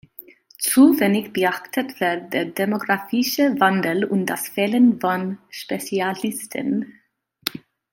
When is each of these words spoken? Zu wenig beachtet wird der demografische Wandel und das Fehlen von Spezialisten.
Zu 0.57 0.99
wenig 0.99 1.31
beachtet 1.31 1.99
wird 1.99 2.33
der 2.33 2.45
demografische 2.45 3.59
Wandel 3.59 4.03
und 4.03 4.25
das 4.25 4.49
Fehlen 4.49 4.99
von 4.99 5.37
Spezialisten. 5.51 6.99